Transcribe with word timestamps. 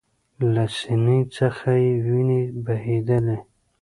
له 0.53 0.63
سینې 0.77 1.19
څخه 1.35 1.69
یې 1.83 1.91
ویني 2.05 2.41
بهېدلې 2.65 3.37